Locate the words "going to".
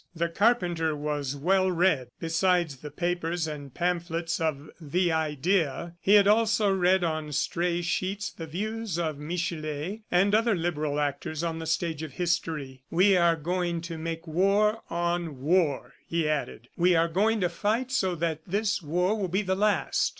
13.35-13.99, 17.07-17.49